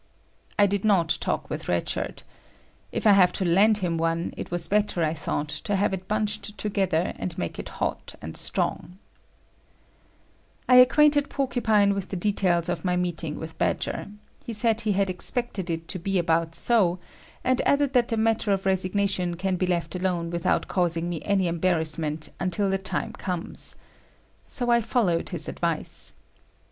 I 0.57 0.65
did 0.65 0.83
not 0.83 1.09
talk 1.21 1.47
with 1.47 1.69
Red 1.69 1.87
Shirt. 1.87 2.23
If 2.91 3.05
I 3.05 3.11
have 3.11 3.31
to 3.33 3.45
land 3.45 3.77
him 3.85 3.99
one, 3.99 4.33
it 4.35 4.49
was 4.49 4.67
better, 4.67 5.03
I 5.03 5.13
thought, 5.13 5.49
to 5.49 5.75
have 5.75 5.93
it 5.93 6.07
bunched 6.07 6.57
together 6.57 7.11
and 7.17 7.37
make 7.37 7.59
it 7.59 7.69
hot 7.69 8.15
and 8.19 8.35
strong. 8.35 8.97
I 10.67 10.77
acquainted 10.77 11.29
Porcupine 11.29 11.93
with 11.93 12.09
the 12.09 12.15
details 12.15 12.67
of 12.67 12.83
my 12.83 12.95
meeting 12.97 13.37
with 13.37 13.59
Badger. 13.59 14.07
He 14.43 14.53
said 14.53 14.81
he 14.81 14.93
had 14.93 15.11
expected 15.11 15.69
it 15.69 15.87
to 15.89 15.99
be 15.99 16.17
about 16.17 16.55
so, 16.55 16.97
and 17.43 17.61
added 17.67 17.93
that 17.93 18.07
the 18.07 18.17
matter 18.17 18.51
of 18.51 18.65
resignation 18.65 19.35
can 19.35 19.55
be 19.55 19.67
left 19.67 19.93
alone 19.93 20.31
without 20.31 20.67
causing 20.67 21.09
me 21.09 21.21
any 21.23 21.47
embarrassment 21.47 22.29
until 22.39 22.71
the 22.71 22.79
time 22.79 23.13
comes. 23.13 23.75
So 24.45 24.71
I 24.71 24.81
followed 24.81 25.29
his 25.29 25.47
advice. 25.47 26.15